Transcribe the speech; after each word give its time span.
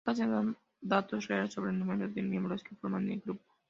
Nunca 0.03 0.15
se 0.15 0.27
dan 0.27 0.57
datos 0.81 1.27
reales 1.27 1.53
sobre 1.53 1.69
el 1.69 1.77
número 1.77 2.07
de 2.07 2.23
miembros 2.23 2.63
que 2.63 2.75
forman 2.75 3.07
el 3.11 3.19
grupo. 3.19 3.43